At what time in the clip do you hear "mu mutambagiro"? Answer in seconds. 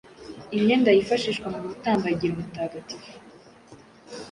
1.53-2.31